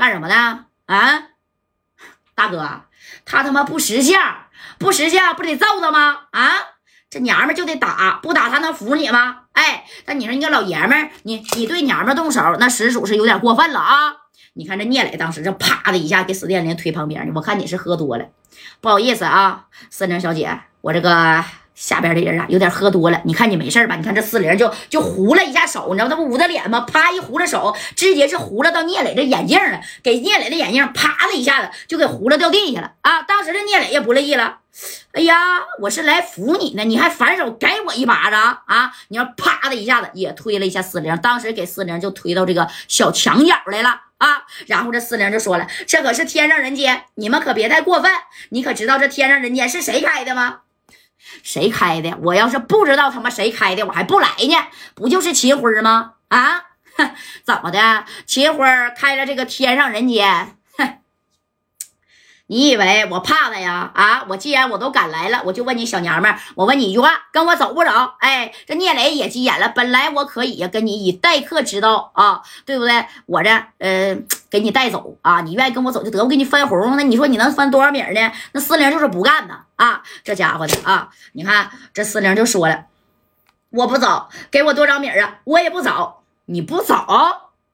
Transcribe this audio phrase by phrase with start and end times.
[0.00, 0.64] 干什么呢？
[0.86, 1.24] 啊，
[2.34, 2.84] 大哥，
[3.26, 4.46] 他他妈不识相，
[4.78, 6.20] 不识相不得揍他吗？
[6.30, 6.52] 啊，
[7.10, 9.40] 这娘们就得打，不打他能服你吗？
[9.52, 14.16] 哎，那你说你个老爷们，你你对娘们动手，那实属是有点过分了啊！
[14.54, 18.24] 你看这聂磊当时这啪的一下给史殿林推旁边去，我看你是喝多了，
[18.80, 21.44] 不好意思啊，四玲小姐，我这个。
[21.80, 23.22] 下边的人啊，有点喝多了。
[23.24, 23.96] 你看你没事吧？
[23.96, 26.80] 你看这四零就就糊了一下手，你知道他不捂着脸吗？
[26.82, 33.22] 啪一糊了手，直接是糊了到聂磊这眼镜了，给聂磊的眼镜啪的一下子就给糊了掉地下了啊！
[33.22, 34.58] 当时这聂磊也不乐意了，
[35.12, 35.38] 哎呀，
[35.80, 38.92] 我是来扶你呢，你还反手给我一巴掌啊！
[39.08, 44.42] 你要啪的一下子也推了一下四零，当时给四零就推到这个小墙角来了啊！
[44.66, 48.12] 然后这四零就说了：“这可是天上人间，你们可别太过分。
[48.50, 50.58] 你可知道这天上人间是谁开的吗？”
[51.42, 52.16] 谁开的？
[52.22, 54.56] 我要是不知道他妈谁开的，我还不来呢。
[54.94, 56.14] 不就是秦辉吗？
[56.28, 56.64] 啊，
[57.44, 58.04] 怎么的？
[58.26, 58.64] 秦辉
[58.96, 60.56] 开了这个天上人间。
[62.46, 63.92] 你以为我怕他呀？
[63.94, 64.24] 啊！
[64.28, 67.90] 我既然我都敢来了，我就问你小娘们儿，我问你一句话，跟我走不走？
[68.18, 69.68] 哎，这聂磊也急眼了。
[69.68, 73.06] 本来我可以，跟你以待客之道啊，对不对？
[73.26, 74.16] 我这呃，
[74.50, 76.96] 给你带走啊，你愿意跟我走就得，我给你分红。
[76.96, 78.32] 那你说你能分多少米呢？
[78.52, 80.02] 那四零就是不干呢啊！
[80.24, 82.86] 这家伙的啊，你看这四零就说了，
[83.70, 85.38] 我不走，给我多少米啊？
[85.44, 86.94] 我也不走，你不走。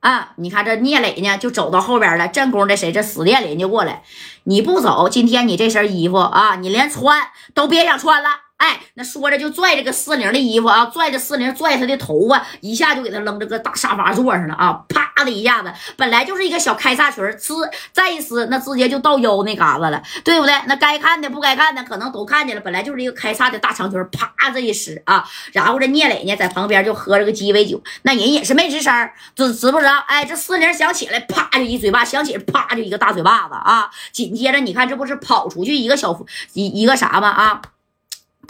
[0.00, 0.32] 啊！
[0.34, 2.26] 你看这聂磊呢，就走到后边了。
[2.26, 2.90] 正宫的谁？
[2.90, 4.02] 这死殿林就过来。
[4.42, 8.30] 你不走，今天你这身衣服啊，你连穿都别想穿了。
[8.62, 14.84] 哎，那说着就拽这个四零的衣服啊，拽着四零，拽他的头发，一下就给他扔这个大沙发座上了啊！
[14.88, 20.54] 啪的一下子，本来就是一个小开叉裙，呲再一撕，那直接就到腰那嘎子了，对不对？
[20.66, 22.62] 那该看的不该看的，可能都看见了。
[22.62, 25.28] 本来就是一个开叉的大长裙，啪这一撕啊！
[25.52, 29.98] 然后这聂磊呢，在旁边就喝这个鸡尾酒，那人也是没吱声，知知不知道？
[30.06, 33.90] 哎，这四零想起来，啪就一嘴巴，想起来，啪就一个大嘴巴子啊！
[34.12, 36.16] 紧接着你看，这不是跑出去一个小
[36.52, 37.28] 一一个啥吗？
[37.28, 37.60] 啊！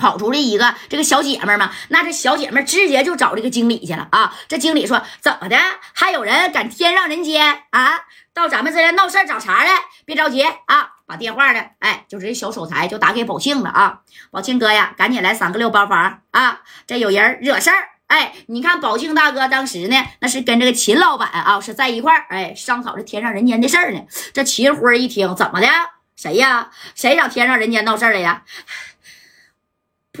[0.00, 4.34] 跑出来一个这个小姐妹嘛，那这小姐妹直接就找这个经理去了啊！
[4.48, 5.58] 这经理说：“怎么的？
[5.92, 8.00] 还有人敢天上人间啊？
[8.32, 9.72] 到咱们这来闹事找茬来？
[10.06, 14.00] 别着急啊，把电话呢，哎，就这小手台就打给宝庆了啊！
[14.30, 16.60] 宝庆哥呀，赶紧来三个六包房啊！
[16.86, 24.00] 这有人惹事儿，哎，你看宝庆大哥当时呢，那是跟这个秦老板啊是在一块儿，哎，商讨这天上人间的事儿呢。
[24.32, 25.66] 这秦辉一听，怎么的？
[26.16, 26.70] 谁呀？
[26.94, 28.42] 谁找天上人间闹事儿了呀？”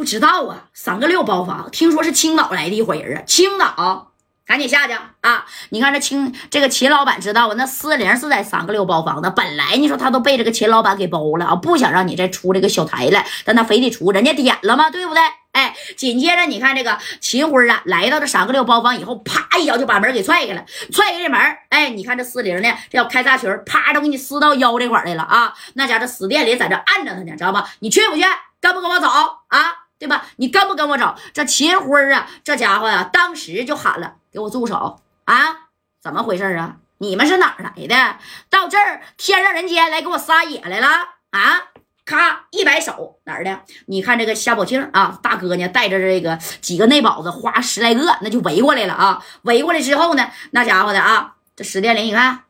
[0.00, 3.22] 不知道啊，三个六包房，听说是青岛来的一伙人啊。
[3.26, 4.12] 青岛，
[4.46, 5.44] 赶紧下去啊！
[5.68, 9.30] 你看这青这个秦老板知道啊，那四零是在三个六包房的。
[9.30, 14.88] 本来你说他都被这个秦老板给包了啊，不想让你再出这个小台来，但他非得出，人家点了吗？
[14.88, 15.22] 对不对？
[15.52, 21.38] 哎，紧接着你看这个秦辉啊，来到这三个六包房以后，啪一脚就把门给踹开了，踹开这门，
[21.68, 25.52] 哎，你看这四零呢，这要开大裙，啪都给你撕到腰这块来了啊！
[25.74, 27.68] 那家这死店里在这按着他呢，知道吧？
[27.80, 28.22] 你去不去？
[28.62, 29.79] 跟不跟我走啊？
[30.00, 30.24] 对吧？
[30.36, 31.14] 你跟不跟我走？
[31.34, 35.68] 这秦辉啊，这家伙呀，当时就喊了：“给我住手啊！
[36.02, 36.76] 怎么回事啊？
[36.98, 38.16] 你们是哪儿来的？
[38.48, 40.88] 到这儿天上人间来给我撒野来了
[41.30, 41.64] 啊？”
[42.06, 43.60] 咔一摆手，哪儿的？
[43.86, 49.22] 你看这个夏宝庆啊，大哥呢，带着这个几个内保子，花十来个，那就围过来了啊！
[49.42, 52.44] 围过来之后呢，那家伙的啊，这史殿林你看。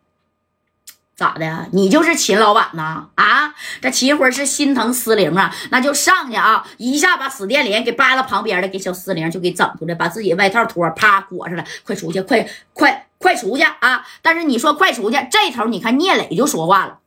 [1.20, 1.69] 咋的？
[1.72, 3.08] 你就是秦老板呐？
[3.14, 14.03] 啊，这秦辉是心疼思玲啊，那就上去啊，一下把死电连给扒拉旁边了，给小思玲就给整出来，把自己外套脱，啪裹上了，快出去，快快快出去啊！
[14.22, 17.00] 但是你说快出去，这头你看聂磊就说话了，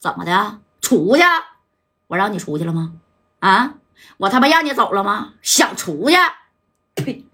[0.00, 0.58] 怎么的？
[0.80, 1.22] 出去？
[2.08, 2.94] 我让你出去了吗？
[3.38, 3.74] 啊，
[4.16, 5.34] 我他妈让你走了吗？
[5.42, 6.16] 想出去？
[6.96, 7.24] 呸！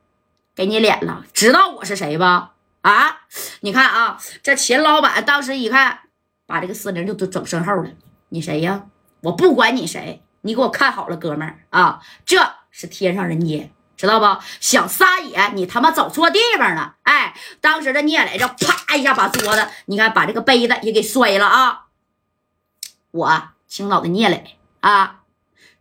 [0.55, 2.51] 给你脸了，知道我是谁吧？
[2.83, 3.21] 啊，
[3.61, 6.01] 你看啊，这秦老板当时一看。
[6.47, 7.91] 把这个四零就都整身后了，
[8.29, 8.87] 你谁呀？
[9.23, 12.41] 我不管你谁，你给我看好了，哥们儿啊，这
[12.71, 14.41] 是天上人间，知道不？
[14.61, 16.97] 想撒野，你他妈走错地方了！
[17.03, 21.87] 哎，当时这聂磊这啪一下把桌子，你看把这个杯子也给摔了啊！
[23.11, 25.23] 我青岛的聂磊啊，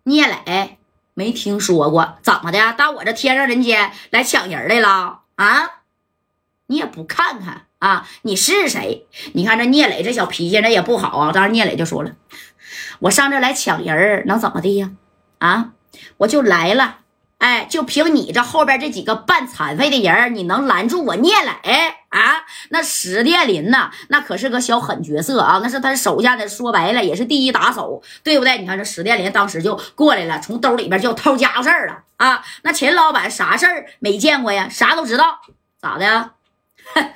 [0.04, 0.80] 聂磊
[1.14, 2.74] 没听说过，怎么的？
[2.74, 5.75] 到我这天上人间来抢人来了啊？
[6.68, 7.64] 你也不看看。
[7.80, 9.06] 啊，你是谁？
[9.34, 11.32] 你看这聂磊这小脾气，那也不好啊。
[11.32, 12.12] 当时聂磊就说了
[13.00, 14.90] ：“我上这来抢人能怎么的呀？
[15.38, 15.72] 啊，
[16.18, 17.00] 我就来了。
[17.38, 22.44] 哎，就凭你这后边这几个半残废的人，你能拦住我聂磊啊？
[22.70, 28.58] 那史殿林呐，那可是个小狠角色啊，那是他手下的，说白了也是第一打手，对不对？
[28.58, 32.44] 你看这史殿林当时就过来了，从兜里边就偷家伙事儿了啊。
[32.64, 34.68] 那秦老板啥事儿没见过呀？
[34.70, 35.42] 啥都知道，
[35.80, 36.32] 咋的呀？
[36.94, 37.10] 哼。”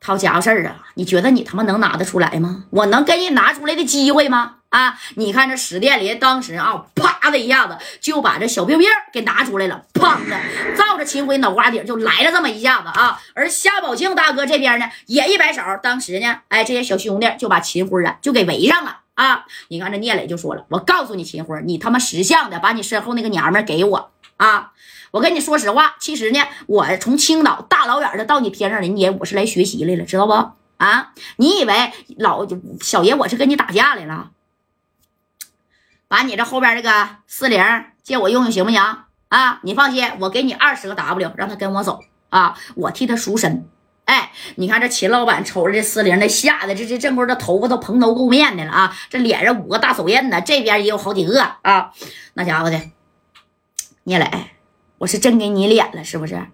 [0.00, 0.82] 掏家伙事儿啊！
[0.94, 2.64] 你觉得你他妈能拿得出来吗？
[2.70, 4.56] 我能给你拿出来的机会吗？
[4.70, 4.98] 啊！
[5.14, 10.36] 你看这史殿林当时啊，啪的一下子就把这小兵兵给拿出来了，砰的
[10.76, 13.20] 照着秦辉脑瓜顶就来了这么一下子啊！
[13.34, 19.44] 而夏宝庆大哥这边呢，也一摆手，当时呢，哎，这些小兄弟就把秦辉啊就给围上了啊！
[19.68, 24.11] 你看这聂磊就说了：“我告诉你，秦辉，你他妈识相的把你身后那个娘们给我
[24.42, 24.72] 啊！
[25.12, 30.32] 我跟你说实话，其实呢，我从青岛大老远的到你天上人间，我是来学习来了，知道不？
[30.78, 31.12] 啊！
[31.36, 32.44] 你以为老
[32.80, 34.30] 小爷我是跟你打架来了？”
[36.08, 37.64] 把你这后边这个四零
[38.02, 38.80] 借我用用行不行
[39.28, 39.60] 啊？
[39.62, 42.00] 你放心，我给你二十个 W，让他跟我走
[42.30, 42.58] 啊！
[42.74, 43.68] 我替他赎身。
[44.06, 48.96] 哎，你看这秦老板瞅着这四零的，吓得这这这会儿的头发都蓬头垢面的了啊！
[49.08, 51.92] 这脸上五个大手印呢，这边也有好几个啊！
[52.34, 52.90] 那家伙的，
[54.04, 54.28] 聂磊，
[54.98, 56.48] 我是真给你脸了，是不是？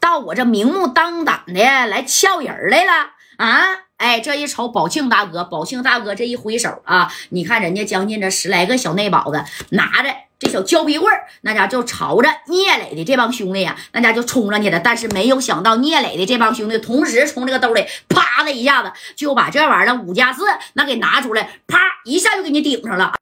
[0.00, 2.92] 到我这明目张胆的来撬人来了
[3.36, 3.66] 啊？
[3.98, 11.12] 哎，这一瞅，宝庆大哥，宝庆大哥这一挥手啊，你看人家将近这十来个小内保子拿着这小胶皮棍
[11.42, 14.80] 那家就朝着聂磊的这帮兄弟呀，那家就冲上去了。
[14.80, 23.12] 但是没有想到，聂磊的这帮兄弟同时从这个兜里啪的一下子就把这玩意儿五加四那给拿出来，啪一下就给你顶上了。